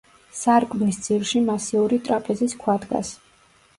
[0.37, 3.13] სარკმლის ძირში მასიური ტრაპეზის ქვა დგას.